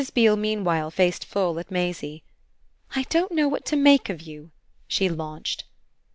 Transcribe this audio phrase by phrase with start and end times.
[0.15, 2.23] Beale meanwhile faced full at Maisie.
[2.95, 4.49] "I don't know what to make of you!"
[4.87, 5.63] she launched.